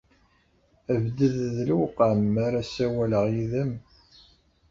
Bded 1.03 1.35
d 1.55 1.57
lewqam 1.67 2.19
mi 2.33 2.39
ara 2.45 2.61
ssawaleɣ 2.67 3.25
yid-m! 3.33 3.71